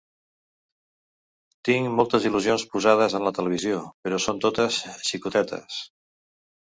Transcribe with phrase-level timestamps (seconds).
[1.69, 3.77] Tinc moltes il·lusions posades en la televisió,
[4.07, 4.81] però són totes
[5.11, 5.81] xicotetes.